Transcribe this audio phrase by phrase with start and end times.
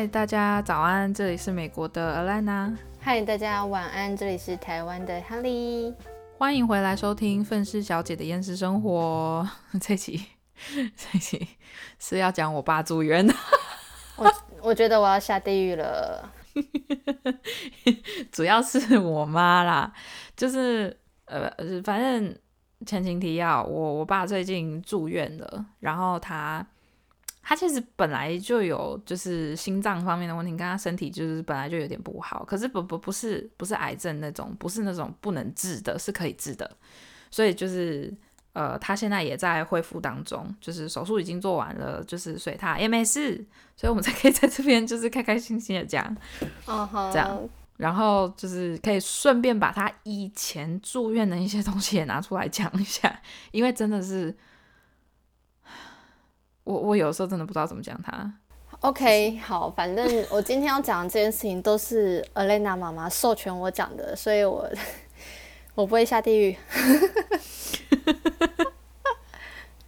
[0.00, 2.74] 嗨，大家早安，这里是美国的 Alana。
[3.00, 5.94] 嗨，大家晚安，这里是台湾的 Holly。
[6.38, 9.46] 欢迎回来收听《愤世小姐的厌世生活》
[9.78, 10.24] 这 期，
[10.96, 11.46] 这期
[11.98, 13.28] 是要讲我爸住院。
[14.16, 14.32] 我
[14.62, 16.32] 我觉得我要下地狱了。
[18.32, 19.92] 主要是我妈啦，
[20.34, 21.52] 就是呃，
[21.84, 22.34] 反正
[22.86, 26.66] 前情提要，我我爸最近住院了，然后他。
[27.42, 36.70] 他其实本来就有就是心脏方面的问题，跟他身体就是本来就有点不好，可是不不不是不是癌症那种，不是那种不能治的，是可以治的。
[37.30, 38.14] 所以就是
[38.52, 46.14] 呃，他现在也在恢复当中，就是手术已经做完了，就是所以他也没事，所以我们才可以在这边就是开开心心的讲，
[46.66, 47.48] 这样，
[47.78, 53.20] 然后就是可以顺便把他以前住院的一些东西也拿出来讲一下，
[53.50, 54.36] 因为真的是。
[56.70, 58.32] 我我有时候真的不知道怎么讲他。
[58.80, 64.70] OK，好，反正我今天要讲的这件事情都是 Alena 妈妈授权我讲的，所以我
[65.74, 66.56] 我不会下地狱。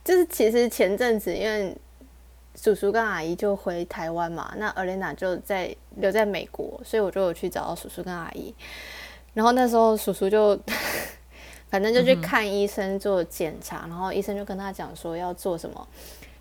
[0.05, 1.74] 就是其实前阵子因为
[2.55, 8.55] 叔叔跟阿姨就回台湾嘛，那 Alena 就在留在美国，所以我就有去找叔叔跟阿姨。
[9.33, 10.58] 然后那时候叔叔就
[11.70, 15.89] 反正就去看医生做检查，然后医生就跟他讲说要做什么。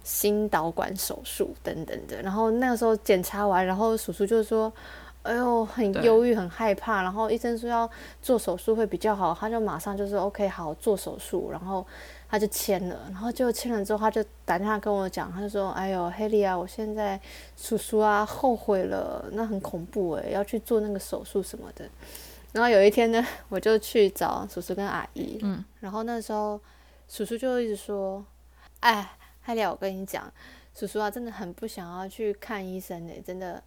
[0.03, 4.71] 心导管手术等等的，然后那个时候检查完，然后叔叔就说
[5.21, 7.89] ：“哎呦，很忧郁，很害怕。”然后医生说要
[8.21, 11.85] 做手术会比较好，他就马上就说：“OK，好，做手术。”然后
[12.29, 17.19] 他就签了，然后就签了之后，他就打电话跟我讲，他就说：“哎呦，黑莉啊，我现在
[17.55, 21.85] 叔叔啊后悔了，那很恐怖诶，要去做那个手术什么的。”
[22.53, 26.59] 然后有一天呢，我就去找叔叔跟阿姨，嗯，然后那时候
[27.07, 28.25] 叔叔就一直说
[28.81, 29.11] ：“哎。”
[29.41, 30.31] 海丽，我跟你讲，
[30.73, 33.61] 叔叔啊，真的很不想要去看医生诶，真的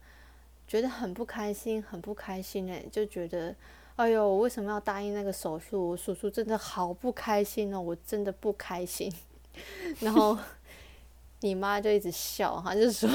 [0.67, 3.55] 觉得很不开心，很不开心诶，就觉得，
[3.97, 5.91] 哎呦，我为什么要答应那个手术？
[5.91, 9.13] 我叔叔真的好不开心哦，我真的不开心。
[10.01, 10.39] 然后
[11.41, 13.09] 你妈就一直笑，哈，就说，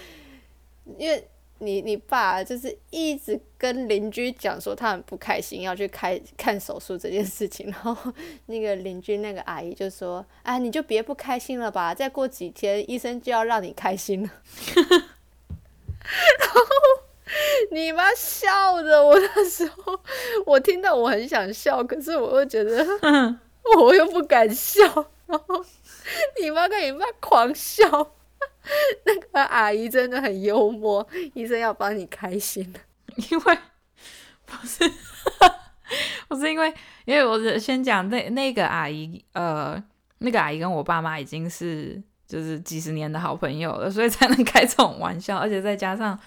[0.98, 1.28] 因为。
[1.58, 8.12] 你你爸就是一直跟邻居讲说他很不开心要去开看手术这件事情， 然后
[8.46, 14.30] 那个邻居那个阿姨就说：“哎，你就别不开心了吧，再过几天医生就要让你开心了。
[16.38, 16.60] ”然后
[17.70, 19.98] 你妈笑着，我那时候
[20.44, 22.84] 我听到我很想笑，可是我又觉得
[23.78, 24.82] 我又不敢笑，
[25.26, 25.64] 然后
[26.40, 28.12] 你妈跟你爸狂笑。
[29.04, 32.72] 那个阿姨真的很幽默，医生要帮你开心
[33.30, 33.58] 因为
[34.46, 34.90] 不是
[36.28, 36.72] 不是因为，
[37.04, 39.82] 因为我先讲那那个阿姨，呃，
[40.18, 46.18] 那个阿姨跟我爸妈已经是就是几十年的好朋友了，所以才能开这种玩笑，而且再加上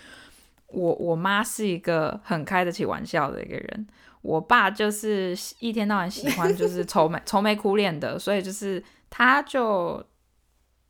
[0.67, 3.87] 我我妈是一个很开得起玩笑的一个人，
[4.21, 10.05] 我爸就是一天到晚喜欢就是愁眉 愁眉苦脸的，所以就是他就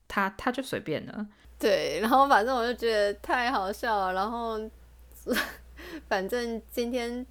[0.08, 1.26] 他他就随便了。
[1.60, 4.60] 对，然后反正我就觉得太好笑了，然后
[6.08, 7.26] 反正今天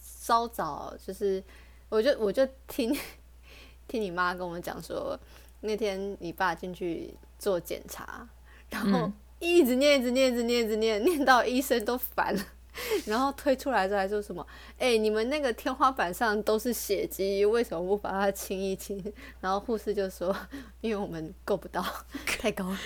[0.00, 1.42] 稍早就是，
[1.88, 2.94] 我就我就听
[3.88, 5.18] 听你妈跟我们讲说，
[5.60, 8.28] 那天你爸进去做检查，
[8.68, 12.44] 然后一直念，一直念，一直念，一直念，念到医生都烦了，
[13.06, 19.02] 然后推出来之后还说什么，哎，你们那个天花板上都是血迹，为什么不把它清一清？
[19.40, 20.36] 然后护士就说，
[20.82, 21.82] 因为我们够不到，
[22.26, 22.78] 太高了。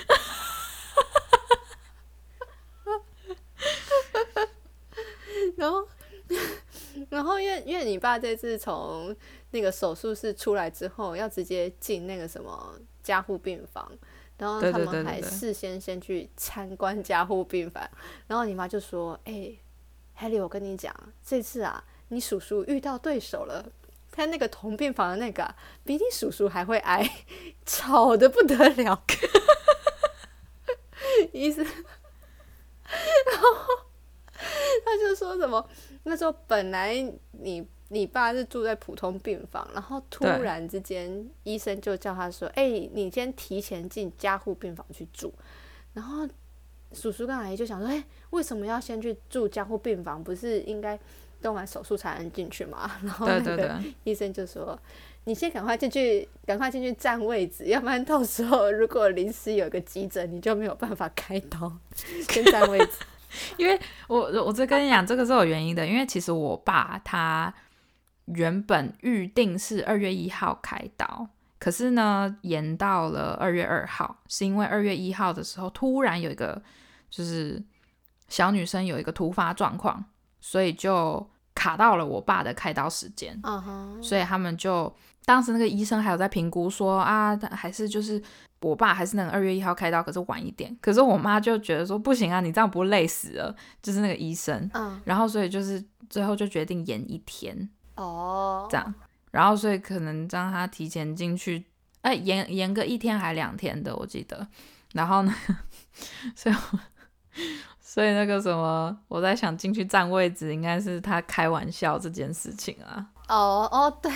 [5.56, 5.86] 然后，
[7.10, 9.14] 然后， 因为因为你爸这次从
[9.50, 13.90] 那个手术室出来之后，要直接进那个什么加护病房，
[14.38, 17.88] 然后他们还事先先去参观加护病房，
[18.26, 19.52] 然后你妈就说：“哎
[20.18, 23.64] ，Helly，我跟你讲，这次啊，你叔叔遇到对手了，
[24.10, 25.54] 他那个同病房的那个
[25.84, 27.08] 比你叔叔还会挨，
[27.66, 29.04] 吵的不得了。”
[31.32, 33.91] 意思， 然后。
[35.42, 35.68] 什么？
[36.04, 36.94] 那时候本来
[37.32, 45.32] 你你爸是住在普通病房，然后突然之间医生就叫他说：“哎，你先提前进加护病房去住。”
[45.92, 46.26] 然后
[46.92, 50.24] 叔叔跟阿姨就想说：“哎，为什么要先去住加护病房？
[50.24, 50.98] 不是应该
[51.42, 54.78] 动完手术才能进去吗？” 然后那个医生就说
[55.24, 61.70] ：“你先赶快进去，赶快进去占位置，要不然到时候如果临时有个急诊，你就没有办法开刀，
[62.30, 62.92] 先占位置。”
[63.56, 65.87] 因为我我这跟你讲，这个是有原因的。
[65.87, 67.52] 因为其实我爸他
[68.26, 76.62] 原本预定是二月一号开刀，可是呢延到了二月二号，是因为二月一号的时候突然有一个
[77.11, 77.62] 就是
[78.29, 80.05] 小女生有一个突发状况，
[80.40, 83.38] 所以就卡到了我爸的开刀时间。
[83.43, 88.20] 嗯哼，所以他们就当时那个医生还有在评估说啊，还是就是
[88.60, 90.76] 我爸还是能二月一号开刀，可是晚一点。
[90.80, 93.54] 可是我妈就觉得说不行啊，你这样不累死了？
[93.82, 98.94] 就是那个医生，嗯，然后所以就是最后就决定延一天哦，这样，
[99.30, 101.64] 然后所以可能让他提前进去，
[102.00, 104.46] 哎，延延个一天还两天的，我记得。
[104.92, 105.34] 然后呢，
[106.36, 106.54] 所以
[107.80, 113.06] 所以那个什么，我在想进去占位置，应该是他开玩笑这件事情啊。
[113.28, 114.12] 哦哦对，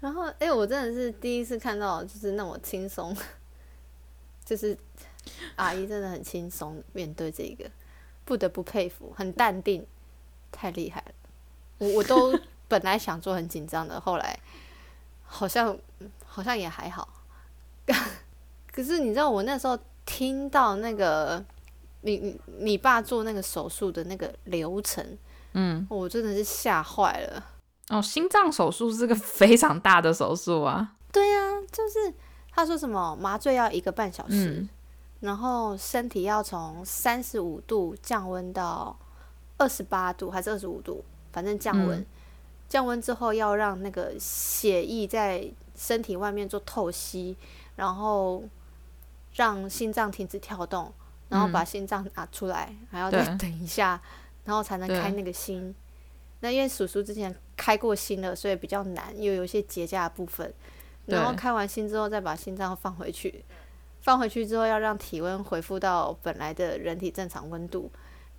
[0.00, 3.16] 然后哎、我真的是第一次看到，就是那么轻松，
[4.44, 4.76] 就是
[5.56, 7.68] 阿姨真的很轻松面对这个，
[8.24, 9.84] 不得不佩服，很淡定，
[10.52, 11.12] 太厉害了。
[11.78, 14.38] 我我都 本来想做很紧张的，后来
[15.24, 15.76] 好像
[16.24, 17.08] 好像也还好。
[18.70, 21.44] 可是你知道，我那时候听到那个
[22.02, 25.18] 你你你爸做那个手术的那个流程，
[25.54, 27.44] 嗯，我真的是吓坏了。
[27.90, 30.94] 哦，心脏手术是个非常大的手术啊。
[31.10, 31.38] 对呀、
[31.72, 32.12] 就是
[32.50, 34.68] 他说什么麻醉要一个半小时，嗯
[35.20, 38.96] 然后身体要从三十五度降温到
[39.56, 41.98] 二十八度还是二十五度，反正降温。
[41.98, 42.06] 嗯
[42.68, 47.34] 降温之后要让那个血液在身体外面做透析，
[47.76, 48.44] 然后
[49.32, 50.92] 让心脏停止跳动，
[51.30, 53.98] 然后把心脏拿出来，还要再等一下，
[54.44, 55.74] 然后才能开那个心。
[56.40, 60.54] 那因为叔叔之前开过心了，所以比较难，又有一些结痂的部分。
[61.04, 63.44] 然后开完心之后，再把心脏放回去，
[64.02, 67.90] 放回去之后要让体温恢复到本来的人体正常温度，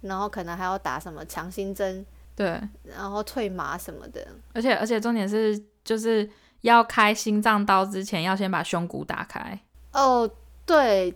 [0.01, 2.05] 然后可能还要打什么强心针，
[2.35, 4.27] 对，然后退麻什么的。
[4.53, 6.29] 而且而且重点是，就是
[6.61, 9.59] 要开心脏刀之前，要先把胸骨打开。
[9.91, 10.29] 哦，
[10.65, 11.11] 对，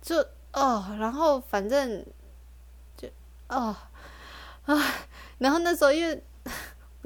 [0.00, 0.16] 就
[0.52, 2.06] 哦，然后反正
[2.96, 3.08] 就
[3.48, 3.74] 哦
[4.66, 4.82] 啊，
[5.38, 6.22] 然后那时候因为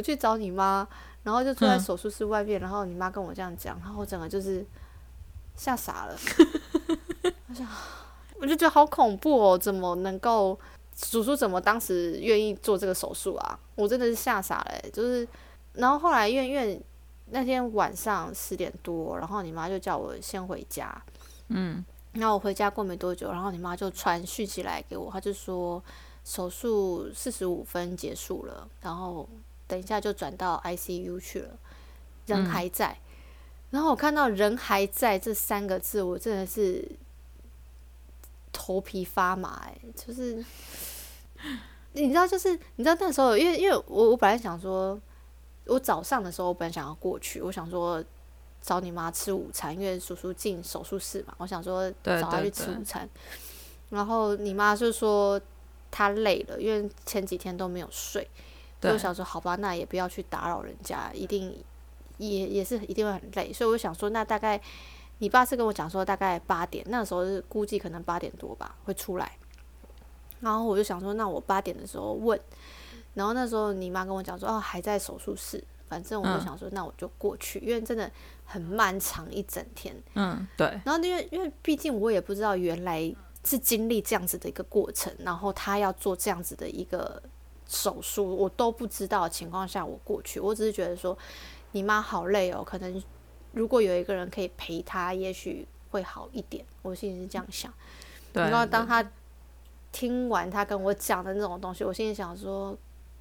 [0.01, 0.89] 我去找你妈，
[1.25, 4.65] 然后就坐在嗯手术室外面，然后你妈跟我这样讲，然后我整个就是
[5.57, 6.17] 吓傻了，
[7.49, 7.69] 我想
[8.41, 10.59] 我就觉得好恐怖哦，怎么能够
[10.97, 13.59] 叔叔怎么当时愿意做这个手术啊？
[13.75, 15.29] 我真的是吓傻了欸、就是，
[15.75, 16.81] 然后后来因为因为
[17.27, 20.91] 那天晚上十点多，然后你妈就叫我先回家，
[21.49, 25.85] 嗯，然后我回家过没多久，然后你妈就传讯息来给我，她就说
[26.25, 29.29] 手术四十五分结束了，然后
[29.71, 31.57] 等一下就转到 ICU 去了，
[32.27, 32.99] 人还在。
[33.71, 36.85] 然后我看到“人还在”这三个字，我真的是
[38.53, 40.45] 头皮发麻、欸，就是
[41.95, 45.01] 你知道，就是你知道那时候，因为因为我我本来想说，
[45.67, 48.05] 我早上的时候我本来想要过去，我想说
[48.61, 53.09] 找你妈吃午餐，因为叔叔进手术室嘛，我想说找他去吃午餐。
[53.91, 55.41] 然后你妈就说
[55.91, 58.29] 她累了，因为前几天都没有睡，
[58.81, 58.93] 所以对。
[58.93, 61.57] 我想说好吧，那也不要去打扰人家，一定
[62.19, 64.61] 也也是一定会很累，所以我想说那大概
[65.19, 69.37] 你爸是跟我讲说大概八点，那时候是估计可能八点多吧会出来，
[70.41, 72.39] 然后我就想说那我八点的时候问，
[73.15, 76.41] 然后那时候你妈跟我讲说哦还在手术室，反正我就嗯。
[76.43, 78.11] 想说那我就过去，因为真的
[78.45, 87.23] 很漫长一整天，嗯，对，然后因为因为毕竟我也不知道原来是经历这样子的一个过程，然后他要做这样子的一个
[87.71, 91.17] 手术，我都不知道的情况下我过去，我只是觉得说
[91.71, 93.01] 你妈好累哦，可能
[93.53, 96.65] 如果有一个人可以陪她，也许会好一点。
[96.83, 97.73] 我心里是这样想。
[98.33, 98.43] 对。
[98.43, 99.11] 然后当对他
[99.93, 102.77] 听完他跟我讲的那种东西，我心里想说，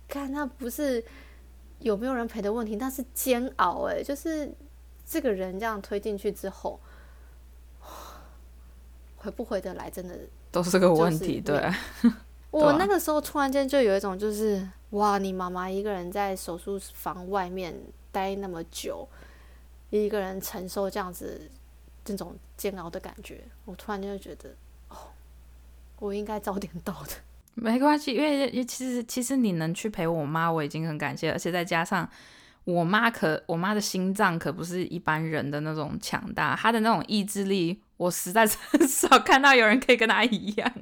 [0.08, 1.03] 看那不是
[1.79, 4.51] 有没有人陪的问题，那是煎熬诶、就是
[5.06, 6.79] 这个人这样推进去之后，
[9.18, 10.18] 回不回得来，真的
[10.51, 11.60] 都是个问就是题，对
[12.01, 12.12] 没，
[12.51, 17.75] 我那个时候突然间就有一种就是，哇，你妈妈一个人在手术房外面
[18.12, 19.08] 待那么久，
[19.91, 21.50] 一个人承受这样子
[22.03, 24.50] 这种煎熬的感觉，我突然间就觉得，
[24.89, 24.98] 哦，
[26.00, 27.12] 我应该早点到的。
[27.53, 32.10] 没关系，因为因为其实其实你能去陪我妈，我已经很感谢，而且再加上
[32.63, 40.74] 我妈可我妈的心脏可不是一般人的那种强大，她的那种意志力，我实在是很少看到有人可以跟她一样。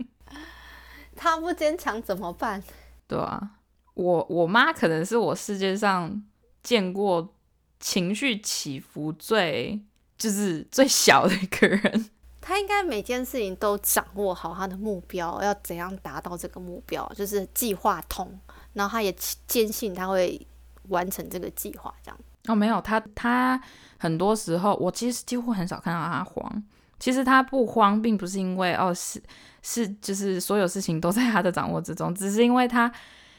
[1.17, 2.63] 他不坚强怎么办？
[3.07, 3.51] 对啊，
[3.95, 6.23] 我我妈可能是我世界上
[6.61, 7.33] 见过
[7.79, 9.81] 情绪起伏最
[10.17, 12.09] 就是最小的一个人。
[12.39, 18.39] 他应该每件事情都掌握好他的目标，要怎样达到这个目标，就是计划通，
[18.71, 19.13] 然后他也
[19.45, 20.47] 坚信他会
[20.87, 22.17] 完成这个计划，这样。
[22.47, 23.61] 哦，没有，她她
[23.97, 26.63] 很多时候我其实几乎很少看到她慌，
[26.99, 29.21] 其实他不慌，并不是因为哦是
[29.61, 32.91] 是就是所有事情都在他的掌握之中，只是因为他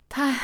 [0.08, 0.34] 他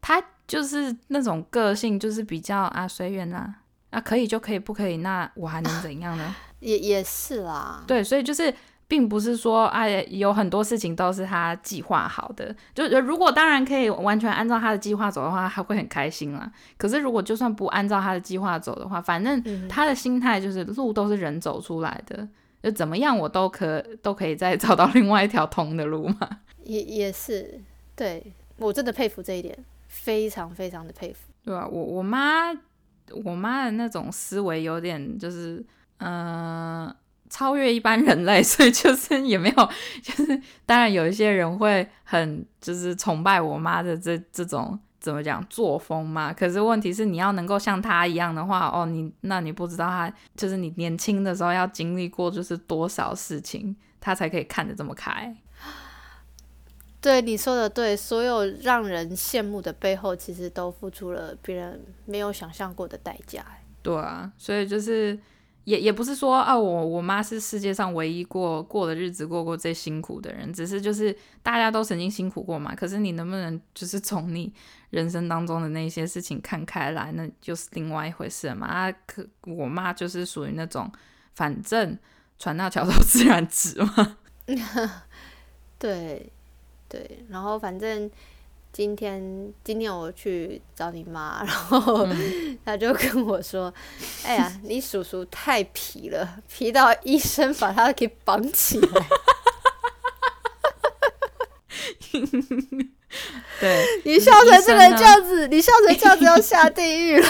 [0.00, 3.54] 他就是那种个性，就是比较啊随缘啦，
[3.90, 6.34] 啊可以就可以，不可以那我还能怎样呢？
[6.60, 8.54] 也也是啦，对，所以就是
[8.86, 16.50] 并不是说哎有很多事情都是他计划好的，就如果当然可以完全按照他的计划走的话，他会很开心啦。
[16.76, 22.28] 可是如果就算不按照他的计划走的话，反正他的心态就是路都是人走出来的，
[22.62, 26.28] 就怎么样我都可都可以再找到另外一条通的路嘛。
[26.62, 27.60] 也也是，
[27.96, 31.20] 对我真的佩服这一点，非常非常的佩服。
[31.44, 32.52] 对啊，我我妈
[33.24, 35.64] 我妈的那种思维有点就是。
[35.98, 36.92] 嗯，
[37.34, 39.68] 超越一般人类， 所以就是也没有，
[40.00, 46.32] 就是当然有一些人会很就是崇拜我妈的这这种怎么讲作风嘛。
[46.32, 55.36] 可是问题是你要能够像她一样的话，哦，你那你不知道她就是你年轻的时候要经历过就是多少事情，她才可以看得这么开。
[57.00, 63.44] 对你说的对，所有让人羡慕的背后，其实都付出了别人没有想象过的代价。
[63.82, 65.18] 对啊，所以就是。
[65.64, 72.74] 也也不是说啊，我我妈是世界上唯一过过的日子过过最辛苦的人，只是就是大家都曾经辛苦过嘛。
[72.74, 74.52] 可是你能不能就是从你
[74.90, 78.66] 人生当中的那些事情看开来，那就是另外一回事嘛。
[78.66, 80.90] 啊，可我妈就是属于那种，
[81.34, 81.98] 反正
[82.38, 84.16] 船到桥头 自然直嘛。
[85.78, 86.30] 对
[86.88, 88.10] 对，然后反正。
[88.74, 92.08] 今天今天我去找你妈， 然后
[92.64, 93.72] 他就跟我说
[94.26, 99.06] ：“哎呀，你叔叔太皮了，皮到医生把他给绑起来。
[103.60, 107.28] ”对，你笑成这个样子，你笑成这样子要下地狱了。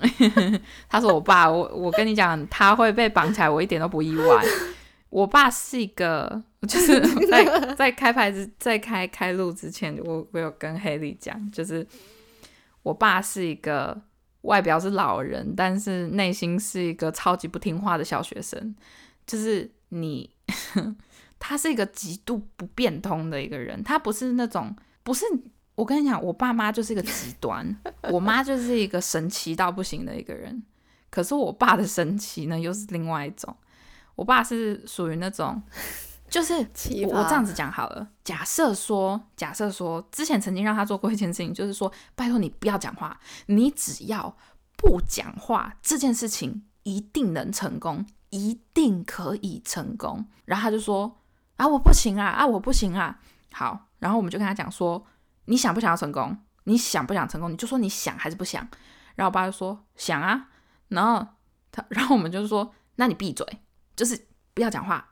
[0.90, 4.44] 他说：“我爸，我我跟你讲，他会被绑起来，我一点都不意外。
[5.10, 6.42] 我爸是一个。
[6.66, 11.86] ”就是在在开牌之在开开录之前，我我有跟黑莉讲，就是
[12.82, 13.96] 我爸是一个
[14.40, 18.74] 外表是老人，但是内心是一个超级不听话的小学生。
[19.24, 20.28] 就是你，
[21.38, 25.24] 他是一个极度不变通的一个人，他不是那种不是
[25.76, 27.76] 我跟你讲，我爸妈就是一个极端，
[28.10, 30.60] 我妈就是一个神奇到不行的一个人，
[31.10, 33.56] 可是我爸的神奇呢又是另外一种，
[34.16, 35.62] 我爸是属于那种。
[36.28, 38.08] 就是我这样子讲好了。
[38.24, 44.36] 假设说，假设说，之前曾经让他做过一件事情，就是说，拜托你不要讲话，你只要
[44.76, 50.26] 不讲话，这件事情一定能成功，一定可以成功。
[50.46, 51.16] 然后他就说
[51.58, 53.20] ：“啊，我不行啊，啊，我不行啊。”
[53.54, 55.06] 好，然后我们就跟他讲说
[55.46, 56.36] ：“你想不想要成功？
[56.64, 57.52] 你想不想成功？
[57.52, 58.66] 你就说你想还是不想。”
[59.14, 60.48] 然后我爸就说：“想啊。”
[60.88, 61.24] 然后
[61.70, 63.46] 他，然后我们就是说：“那你闭嘴，
[63.96, 65.08] 就是不要讲话。”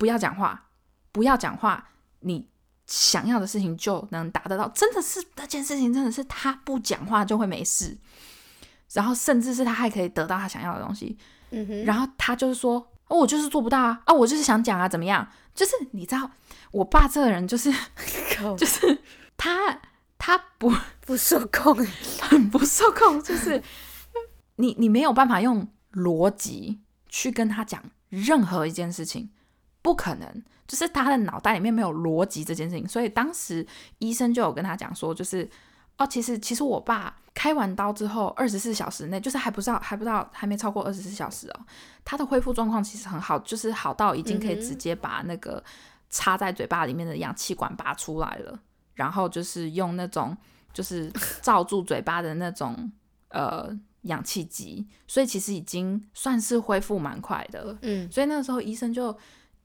[0.00, 0.70] 不要讲话，
[1.12, 2.48] 不要讲话，你
[2.86, 4.66] 想要的事情就能达得到。
[4.70, 7.98] 真的是那件事情，真的是他不讲话就会没事，
[8.94, 11.18] 然后甚至是他还可以得到他想要的东西。
[11.50, 12.76] 嗯哼，然后他就是说，
[13.08, 15.28] 哦，我就是做不到啊，啊，我就是想讲啊，怎么样？
[15.54, 16.30] 就是你知道，
[16.70, 17.70] 我爸这个人就是，
[18.56, 19.02] 就是
[19.36, 19.82] 他
[20.16, 20.72] 他不
[21.02, 21.76] 不受控，
[22.22, 23.62] 很 不受控，就是
[24.56, 29.30] 你你没有办法用逻辑去跟他讲任何一件事情。
[29.82, 33.66] 不可能，就是他的脑袋里面没有逻辑这件事情，所以当时
[33.98, 35.48] 医生就有跟他讲说，就是
[35.96, 41.60] 哦，其实其实我爸开完刀之后，二十四小时内，就是还不知道还不知道还没超过二十四小时哦，
[42.04, 45.64] 他的恢复状况其实很好，就是好到已经可以直接把那个
[46.10, 48.60] 插在嘴巴里面的氧气管拔出来了，
[48.92, 50.36] 然后就是用那种
[50.74, 52.92] 就是罩住嘴巴的那种
[53.28, 59.16] 呃氧气机，所以其实已经算是恢复蛮快的，嗯，所以那个时候医生就。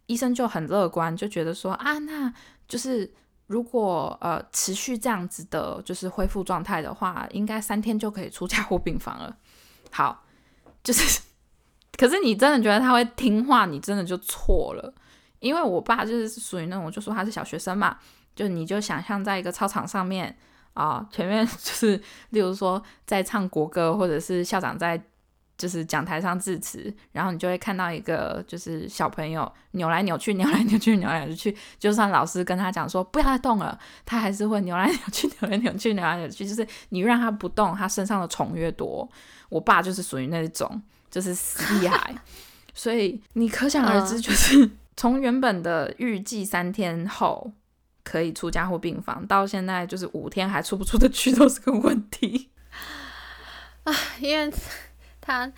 [0.07, 2.31] 医生就很乐观，就觉得说啊，那
[2.67, 3.11] 就是
[3.47, 9.35] 如果呃持续这样子的，就是恢复状态的话，应该三天就可以出加护病房了。
[9.89, 10.23] 好，
[10.83, 11.21] 就是，
[11.97, 14.93] 可是你真的觉得他会听话，你真的就错了。
[15.39, 17.97] 因为我爸就是属于那种，就说他是小学生嘛，
[18.35, 20.37] 就你就想象在一个操场上面
[20.75, 21.97] 啊，前面 就是
[22.29, 25.01] 例如说在唱国歌，或者是校长在。
[25.57, 31.55] 就是讲台上致辞，然后你就会看到一个就是小朋友扭来扭去，扭来扭去，扭来扭去。
[31.79, 36.45] 就算老师跟他讲说不要再动了，他还是会扭来扭去，扭来扭去，扭来扭去。
[36.45, 39.09] 就是你让他不动，他身上的虫越多。
[39.47, 42.13] 我爸就是属于那种，就是死厉害。
[42.75, 47.53] 所以你可想而知，就是从原本的预计三天后
[48.05, 52.49] 可以出加护病房，到现在就是五天还出不出得去 都是个问题
[53.83, 54.49] 啊，因为。
[55.27, 55.51] 他，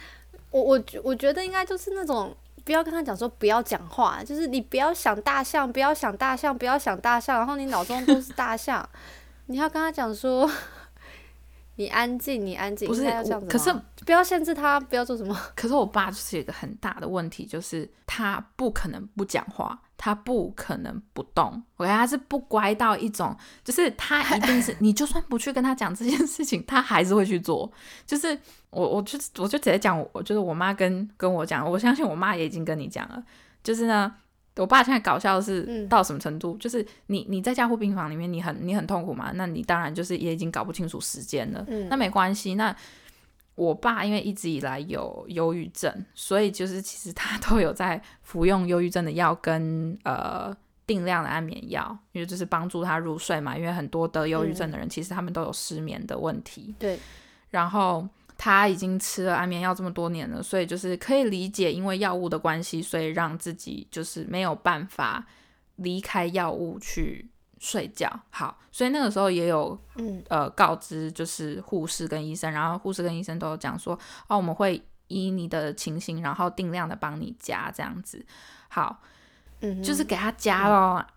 [0.49, 8.87] 我我我觉得应该就是那种不要跟他讲说不要讲话，就是你不要想大象，不要想大象，不要想大象，然后你脑中都是大象，
[9.47, 10.49] 你要跟他讲说。
[11.75, 13.71] 你安静，你安静，不是要这样子可是
[14.05, 15.37] 不要限制他，不要做什么。
[15.53, 21.61] 可是我爸就是有一个很大的问题，就是他不可能不讲话，他不可能不动。
[21.75, 27.69] 我觉得他是不乖到一种，就是他一定是 你就算不去跟他讲这件事情，他还是会去做。
[28.05, 28.37] 就是
[28.69, 33.23] 我，我就我就直接讲，我就是我妈跟跟我讲，我相信我妈也已经跟你讲了，
[33.63, 34.13] 就是呢。
[34.59, 36.57] 我爸现在搞笑的是嗯到什么程度？
[36.57, 41.63] 就是你你在加护病房里面，你很你很痛苦嘛，那你当然就是也已经搞不清楚时间了。
[41.67, 42.75] 嗯那没关系，那
[43.57, 53.57] 我爸因为一直以来有忧郁症，所以就是其实他 都有在服用忧郁症的药跟呃定量的安眠药，因为就是帮助他入睡嘛。
[53.57, 56.75] 因为很多得忧郁症的人，其实他们都有失眠的问题。
[56.77, 56.99] 对，
[57.49, 65.25] 然后他已经吃了安眠药这么多年了，所以就是可以理解，因为药物的关系，所以让自己就是没有办法
[65.77, 67.27] 离开药物去
[67.59, 68.07] 睡觉。
[68.29, 73.97] 好，所以那个时候也有嗯呃告知就是护士跟医生，然后护士跟医生都有讲说，
[74.27, 78.25] 哦，我们会依你的情形，然后定量的帮你加这样子。
[78.69, 79.01] 好，
[79.61, 81.07] 嗯，就是给他加了，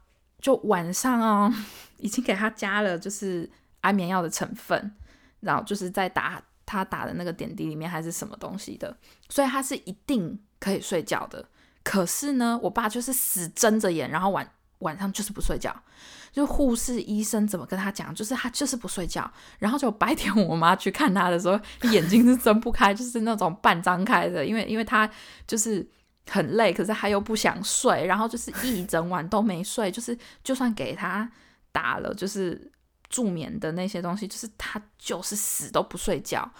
[0.40, 1.52] 就晚上哦，
[1.98, 3.48] 已经给他加了就是
[3.80, 4.94] 安眠药的成分，
[5.40, 8.96] 然后就是在打他打的那个点滴里面还是什么东西的，
[9.28, 11.44] 所以他是一定可以睡觉的。
[11.82, 15.74] 可是呢，我爸就是死睁着眼，然后晚晚上就是不睡觉。
[16.32, 19.30] 就护士、医生怎么跟他讲，就是他就是不睡觉。
[19.58, 21.58] 然后就白天我妈去看他的时候，
[21.90, 25.10] 眼睛是睁不开，就是那种半张开的，因为因为他
[25.46, 25.86] 就是
[26.28, 31.30] 很累，可是他又不想睡，然后就是一整晚都没睡，就是就算给他
[31.72, 32.70] 打了就是
[33.08, 36.50] 助眠的那些东西，就是他就是死都不睡觉。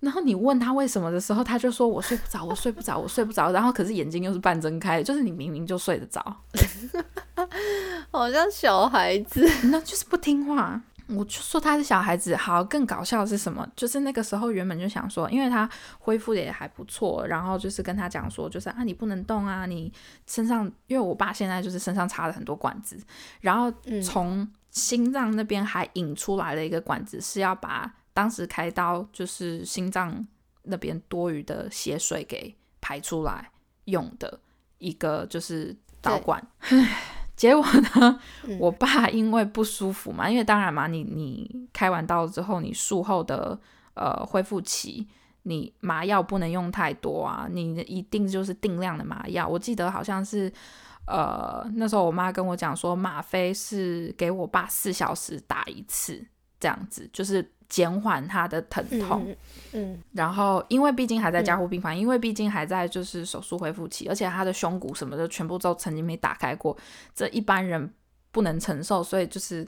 [0.00, 3.50] 然后你问他为什么的时候，他就说我睡不着，我睡不着，我睡不着。
[3.52, 6.36] 然后可是眼睛又是半睁开，就是你明明就睡得着，
[8.10, 9.48] 好像小孩子。
[9.64, 10.80] 那就是不听话。
[11.08, 13.66] 我就说他是小孩子，好，更搞笑的是什么？
[13.74, 15.66] 就是那个时候原本就想说，因为他
[15.98, 19.90] 恢复的也还不错，然后就是跟他讲说，就是啊，你不能动啊，你
[20.26, 22.94] 身上，因为我爸现在就是身上插了很多管子，
[23.40, 30.26] 然后嗯从心脏那边还引出来了一个管子，是要把当时开刀就是心脏
[30.64, 33.48] 那边多余的血水给排出来
[33.84, 34.40] 用的
[34.78, 36.44] 一个就是导管。
[37.36, 43.56] 结果呢，嗯我爸因为不舒服嘛，因为当然嘛，你你开完刀之后，你术后的
[43.94, 45.06] 呃恢复期，
[45.44, 49.46] 你麻药不能用太多啊，你一定就是定量的麻药。
[49.46, 50.52] 我记得好像是
[51.06, 56.26] 呃那时候我妈跟我讲说，吗啡是给我爸四小时打一次，
[56.58, 59.24] 这样子就是减缓他的疼嗯痛。
[59.26, 59.36] 嗯
[59.72, 66.76] 嗯然后，因为毕竟还在加护病房，因为毕竟还在就是手术恢复期，而且他的胸骨什么的全部都曾经没打开过，
[67.14, 67.92] 这一般人
[68.30, 69.66] 不能承受，所以就是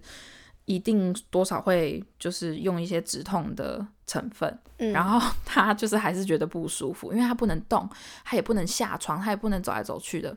[0.65, 4.59] 一定多少会就是用一些止痛的成分。
[4.79, 7.87] 嗯，然后他就是还是觉得不舒服，因为他不能动，
[8.25, 10.35] 他也不能下床，他也不能走来走去的，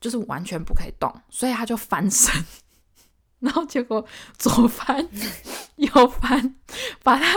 [0.00, 2.44] 就是完全不可以动，所以他就翻身，
[3.44, 4.04] 然后结果
[4.38, 5.06] 左翻
[5.76, 6.54] 右翻，
[7.02, 7.36] 把他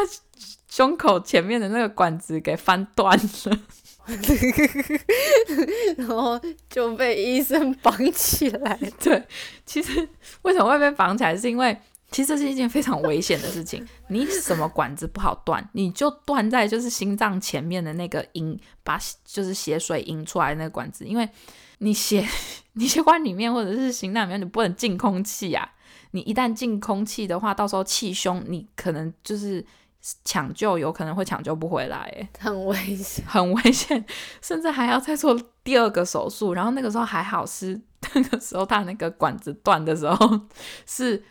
[0.69, 3.59] 胸口前面的那个管子给翻断了。
[5.97, 6.39] 然后
[6.69, 8.79] 就被医生绑起来。
[9.01, 9.21] 对，
[9.65, 10.07] 其实
[10.43, 11.77] 为什么会被绑起来，是因为
[12.09, 13.85] 其实这是一件非常危险的事情。
[14.07, 21.27] 你什么管子不好断，你就断在就是心脏前面的那个引，把就是血水引出来的那个管子，因为
[21.79, 22.25] 你血
[22.73, 25.69] 你血管里面或者是心脏里面你不能进空气啊，
[26.11, 29.65] 你一旦进空气的话，到时候气胸，你可能就是
[30.23, 33.25] 抢救有可能会抢救不回来，诶很危险。
[33.25, 34.05] 很危险，
[34.41, 36.53] 甚至还要再做第二个手术。
[36.53, 37.79] 然后那个时候还好是
[38.13, 40.41] 那个时候他那个管子断的时候
[40.85, 41.23] 是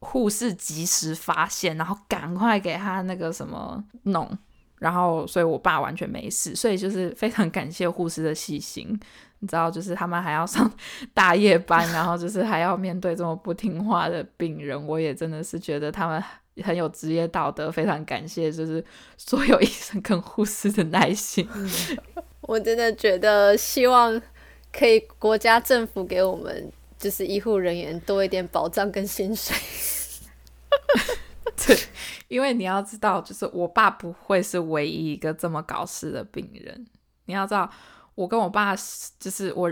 [0.00, 4.36] 护士及时发现，然后赶快给他那个什么弄。
[4.78, 8.96] 然后，所以我爸完全没事，所以就是非常感谢护士的细心。
[9.40, 10.70] 你知道，就是他们还要上
[11.14, 16.22] 大夜班，然后就是还要面对这么不听话的病人，我也真的是觉得他们
[16.64, 18.84] 很有职业道德，非常感谢就是
[19.16, 21.48] 所有 医生跟护士的耐心。
[22.42, 24.20] 我真的觉得希望
[24.72, 29.56] 可以国家政府给我们就是医护人员多一点保障跟薪水。
[31.66, 31.76] 对，
[32.28, 36.86] 因为你要知道，就是我爸不会是唯一一个这么搞事的病人。
[37.26, 37.68] 你要知道，
[38.18, 38.74] 我跟我爸
[39.20, 39.70] 就是我，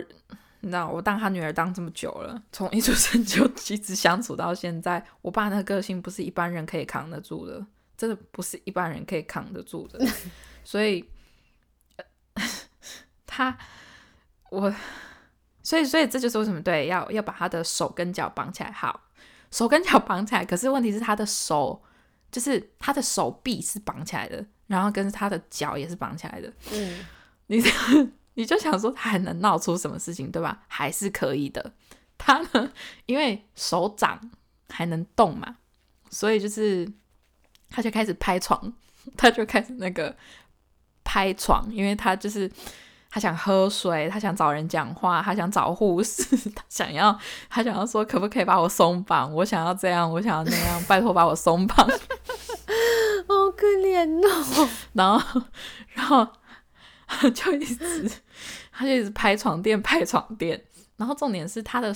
[0.61, 9.99] 你知道，我当他女儿当这么久了，从一出生就 一直相处到现在，我爸那个个性不是一般人可以扛得住的，真的不是一般人可以扛得住的。
[10.63, 11.05] 所以，
[11.97, 12.05] 呃
[13.27, 13.59] 他
[14.51, 14.73] 我，
[15.65, 18.71] 所以所以这就是为什么对要要把他的手跟脚绑起来。
[18.71, 19.09] 好，
[19.51, 21.83] 手跟脚绑起来，可是问题是他的手
[22.31, 26.53] 就是他的手臂是绑起来的，然后跟他的脚也是绑起来的。
[26.71, 27.05] 嗯，
[27.49, 27.61] 你
[28.37, 30.63] 你就想说他还能闹出什么事情，对吧？
[30.69, 31.73] 还是可以的。
[32.19, 32.71] 他呢，
[33.07, 34.19] 因为手掌
[34.69, 35.57] 还能动嘛，
[36.11, 36.91] 所以就是
[37.69, 38.73] 他就开始拍床，
[39.17, 40.15] 他就开始那个
[41.05, 42.51] 拍床，因为他就是
[43.11, 47.19] 他想喝水，他想找人讲话，他想找护士， 他想要
[47.49, 54.69] 他想要说可不可以把我松绑，我想要这样，我想要那样，拜托把我松绑， 好可怜哦。
[54.95, 55.43] 然后
[55.95, 56.27] 然后
[57.35, 58.11] 就一直
[58.73, 60.63] 他就一直拍床垫，拍床垫。
[60.97, 61.95] 然后重点是他的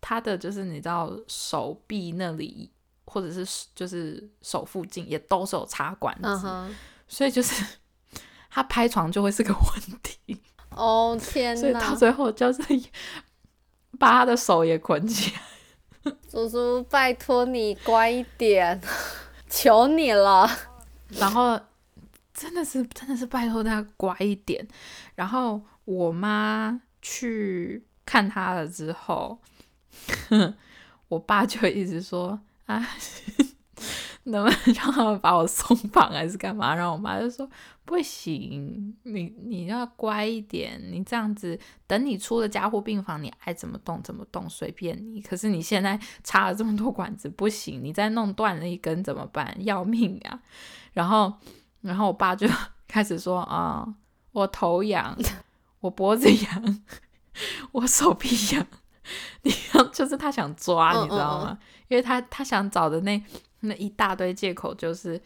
[0.00, 2.70] 他的就是你知道手臂那里
[3.04, 6.46] 或者是就是手附近也都是有插管子，
[7.08, 7.64] 所以就是
[8.50, 10.40] 他拍床就会是个问题。
[10.70, 11.60] 哦天哪！
[11.60, 12.62] 所以到最后就是
[13.98, 16.12] 把他的手也捆起来。
[16.30, 18.80] 叔叔，拜托你乖一点，
[19.50, 20.48] 求你了。
[21.08, 21.60] 然后
[22.40, 24.66] 真的是真的是拜托他乖一点。
[25.14, 27.84] 然后我妈去。
[28.06, 29.38] 看他了之后，
[31.06, 32.84] 我爸就一直说啊，
[34.24, 36.74] 能不能让他们把我松绑还是干嘛？
[36.74, 37.48] 然后我妈就说
[37.84, 45.22] 不行，你你要乖一点，你这样子等你出了加护病房，你爱怎么动怎么动，随便你。
[45.22, 49.56] 可是你现在插了这么多管子，不行，你再弄断了一根怎么办？
[49.60, 50.40] 要命呀！
[50.94, 51.32] 然后，
[51.82, 52.46] 然后我爸就
[52.88, 53.86] 开始说啊，
[54.32, 55.16] 我头痒，
[55.80, 56.80] 我脖子痒。
[57.72, 58.66] 我手臂痒，
[59.42, 59.54] 你
[59.92, 61.56] 就是他想抓，你知道吗？
[61.88, 63.22] 因为他他想找的那
[63.60, 65.18] 那一大堆借口就是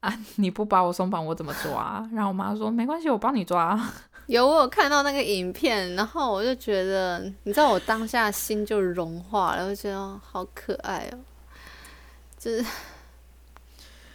[0.00, 2.08] 啊，你不把我松绑，我怎么抓？
[2.12, 3.78] 然后我妈说没关系，我帮你抓。
[4.26, 11.18] 有我有看到那个影片，然后我就觉得，你知道我当下心就融化了，我觉得好可爱哦，
[12.36, 12.64] 就是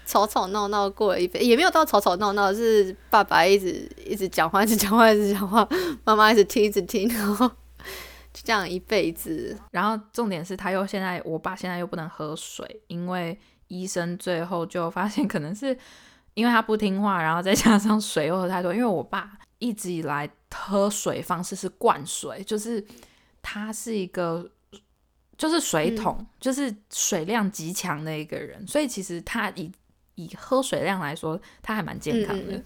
[0.06, 5.68] 吵吵闹闹过了一遍，也没有到吵吵闹闹，是爸爸一直一直讲话，一直讲话，一直讲话，
[6.04, 9.58] 妈妈一直听，一直听，然后就这样一辈子。
[9.72, 13.38] 然后重点是他又现在，我爸现在又不能喝水，因为
[13.68, 15.78] 医生最后就发现可能是
[16.34, 18.74] 因为他不听话，然后再加上水又喝太多。
[18.74, 22.84] 因为我爸一直以来喝水方式是灌水，就是
[23.42, 24.50] 他是一个
[25.38, 29.72] 就是水桶，就是水量极强的一个人，所以其实他以
[30.16, 32.64] 以喝水量来说，他还蛮健康的。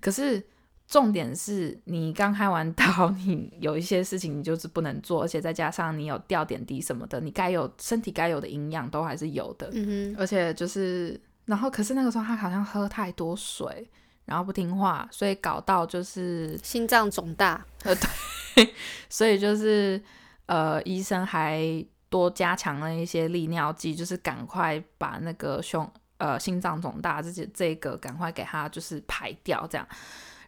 [0.00, 0.42] 可是
[0.86, 9.70] 重点是你刚开完刀， 你有一些事情你就是不能做，而且再加上你有掉点滴什么的，你该有身体该有的营养都还是有的。
[9.72, 13.88] 嗯而且就是，然后可是那个时候他好像喝太多水，
[14.24, 17.64] 然后不听话，所以搞到就是心脏肿大。
[17.84, 17.94] 呃，
[18.56, 18.74] 对，
[19.08, 20.02] 所以就是
[20.46, 21.62] 呃，医生还
[22.08, 25.88] 多加强了一些利尿剂，就是赶快把那个胸。
[26.20, 29.88] 呃，心脏肿大，这些这个赶快给他就是排掉这样，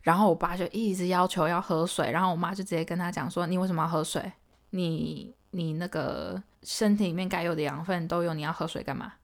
[0.03, 4.31] 然后我爸就一直要求要喝水，然后我妈就直接跟他讲说：“你为什么要喝水？
[4.71, 9.15] 你你那个身体里面该有的养分都有，你要喝水干嘛？”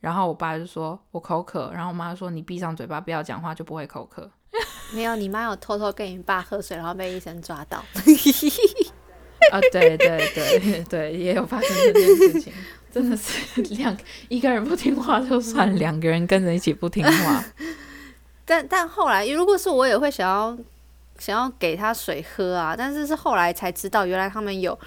[0.00, 4.30] 然后我爸就说：“我口渴。”然后我妈说：“你闭上嘴巴，不要讲话，就不会口渴。
[4.94, 7.78] ”没有，你妈有偷偷跟你爸喝水，然后被医生抓到。
[9.52, 12.52] 啊，对对对 对，也有发生这件事情。
[12.90, 13.96] 真的是两
[14.28, 17.44] 一个人不听话就算，两个人跟着一起不听话。
[18.44, 20.56] 但但后来，如果是我，也会想要
[21.18, 22.74] 想要给他水喝啊。
[22.76, 24.78] 但是是后来才知道，原来他们有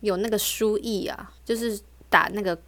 [0.00, 2.58] 有那个输液啊，就是打那个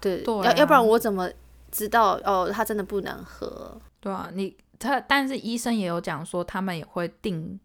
[0.00, 1.30] 对，要要不然我怎么
[1.72, 2.50] 知道哦？
[2.52, 3.80] 他真的不能喝。
[4.00, 7.58] 对啊，你他但是医生也有讲说，他们也会定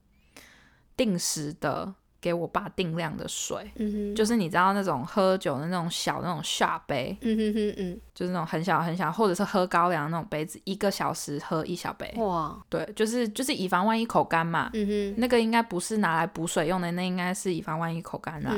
[0.96, 1.94] 定时的。
[2.22, 3.72] 给我爸定量的水，
[4.16, 12.14] 就是你知道那种喝酒的那种小那种下杯，嗯哼哼嗯，就是那种很小很小，或者是喝高粱那种杯子，一个小时喝一小杯。
[12.18, 18.54] 哇，对，就是就是以防万一口干嘛，嗯哼，那个应该不是拿来补水用的，那应该是以防万一口干啦。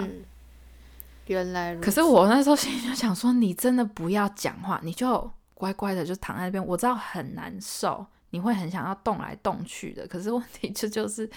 [1.28, 6.65] 原来，可是我那时候心里就想说，你真的不要讲话，你就乖乖的就躺在那边。
[6.65, 11.30] 我知道很难受，你会很想要动来动去的，可是问题这就是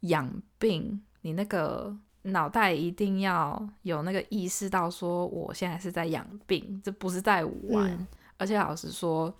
[0.00, 1.00] 养病。
[1.22, 8.06] 你那个脑袋一定要有那个意识到，说我现在是在养病，这不是在玩。
[8.38, 9.32] 而且老实说，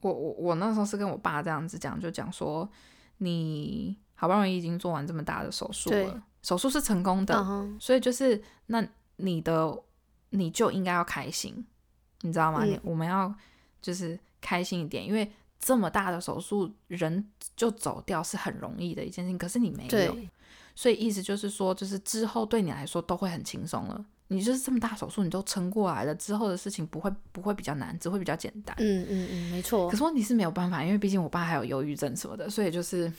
[0.00, 2.68] 我我我那时候是跟我爸这样子讲，就讲说，
[3.18, 7.34] 你好不容易已经做完这么大的手术了，手术是成功的，
[7.80, 9.76] 所以就是那你的
[10.30, 11.66] 你就应该要开心，
[12.20, 12.64] 你知道吗？
[12.64, 13.34] 你我们要
[13.82, 15.28] 就是开心一点，因为
[15.58, 20.28] 这么大的手术，人就走掉是很容易的一件事情，可是你没有，对，
[20.78, 24.04] 所以意思就是说，就是之后对你来说都会很轻松了。
[24.28, 28.76] 你就是这么大手术，你都撑过来了，之后的事情不会不会比较难，只会比较简单。
[28.78, 29.96] 嗯嗯嗯，没错可。
[29.96, 33.12] 是问题是没有办法，因为毕竟我爸还有忧郁症什么的，所以就是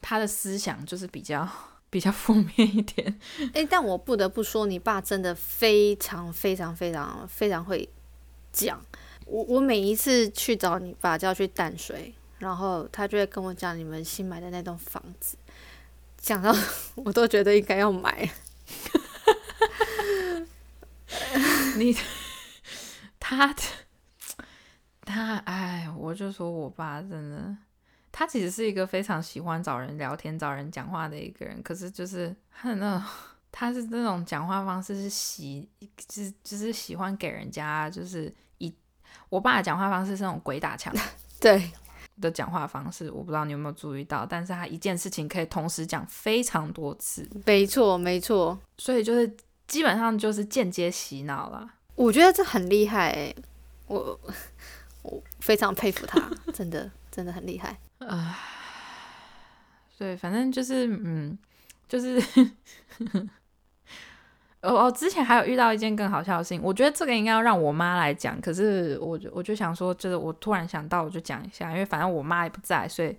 [0.00, 1.46] 他的思想就是比较
[1.90, 3.14] 比较负面一点。
[3.52, 7.86] 哎、但我不得不说，你爸真的非常非常非常非常会
[8.50, 8.80] 讲。
[9.26, 15.36] 我我每一次去找你爸就要去淡水，然后他就会跟我讲你们新买的那栋房子，
[16.20, 16.54] 讲到
[16.94, 18.30] 我都觉得应该要买。
[21.76, 21.96] 你
[23.18, 23.54] 他
[25.02, 27.56] 他哎，我就说我爸真的，
[28.12, 33.02] 他其实是一个非常喜欢找人聊天、找人讲话的一个人，可是就是他的那种。
[33.52, 35.68] 他是那种讲话方式是喜，
[36.06, 38.72] 就是就是喜欢给人家就是一，
[39.28, 40.94] 我爸的讲话方式是那种鬼打墙
[41.40, 41.68] 对，
[42.20, 51.68] 的讲话方式，我不知道你有没有注意到，但是他一件事情可以同时讲非常多次，没错没错，所以就是基本上就是间接洗脑了。
[51.94, 53.36] 我觉得这很厉害、欸，
[53.86, 54.18] 我
[55.02, 57.78] 我非常佩服他，真的真的很厉害。
[59.98, 61.38] 对，反正就是嗯，
[61.86, 62.18] 就是
[64.62, 73.16] 哦哦，之前还有遇到一件更好笑的事情，我觉得这个应该要让我妈来讲，可是我就我就想说，就是我突然想到，我就讲一下，因为反正我妈也不在，所以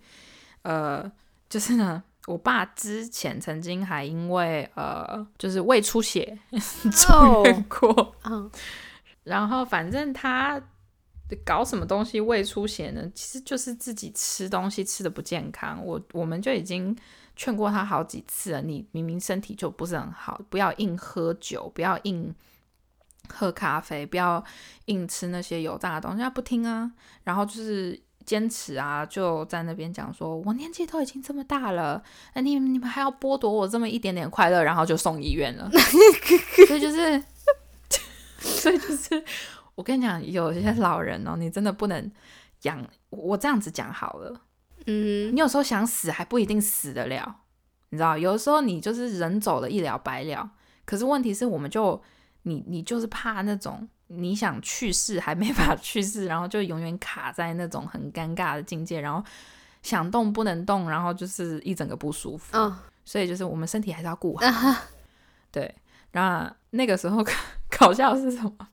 [0.61, 1.11] 呃，
[1.49, 6.37] 就是呢，我爸之前曾经还因为呃，就是胃出血
[6.91, 8.49] 住院过，嗯，
[9.23, 10.61] 然后反正他
[11.43, 13.09] 搞什么东西胃出血呢？
[13.15, 15.83] 其实就是自己吃东西吃的不健康。
[15.83, 16.95] 我我们就已经
[17.41, 22.31] 劝过他好几次了，你明明身体就不是很好，不要硬喝酒，不要硬
[23.29, 24.43] 喝咖啡，不要
[24.85, 26.91] 硬吃那些油炸的东西，他不听啊。
[27.23, 32.03] 然后就是坚持啊，就在那边讲说，我年纪都已经这么大了，
[32.35, 35.67] 那你你们还要剥夺我这么一点点快乐，然后就送医院了。
[36.67, 37.23] 所以就是，
[38.37, 39.25] 所以就是，
[39.73, 42.11] 我跟你讲，有些老人哦，你真的不能
[42.61, 42.87] 养。
[43.09, 44.41] 我这样子讲好了，
[44.85, 47.37] 嗯你有时候想死还不一定死得了，
[47.89, 50.49] 你知道，有的时候你就是人走了，一了百了。
[50.85, 52.01] 可是问题是，我们就
[52.43, 59.23] 你你就是怕那种你想去世还没法去世，然后就永远卡在那种很尴尬的境界，然后
[59.81, 62.57] 想动不能动，然后就是一整个不舒服。
[62.57, 64.81] 嗯，所以就是我们身体还是要顾好。
[65.51, 65.73] 对，
[66.11, 67.23] 然后那个时候
[67.77, 68.67] 搞笑是什么？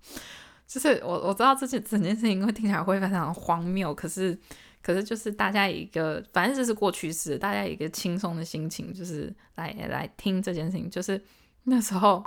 [0.66, 4.38] 就是我我知道这件整件事情会听起来会非常荒谬，可是
[4.82, 10.88] 可是就是大家一个反正这是过去式，大家一个轻松的心情，就是来来听这件事情。
[10.90, 11.20] 就是
[11.64, 12.22] 那时候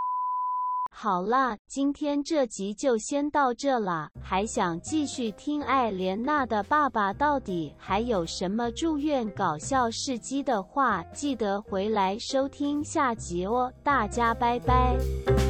[0.93, 4.09] 好啦，今天这集就先到这啦。
[4.21, 13.71] 还想继续听艾莲娜的爸爸到底还有什么住院搞笑事迹的话，记得回来收听下集哦。
[13.81, 15.40] 大家拜拜。